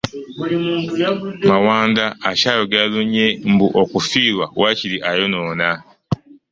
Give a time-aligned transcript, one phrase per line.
[1.49, 5.69] Mawanda akyogera lunye mbu okufiirwa waakiri ayonoona.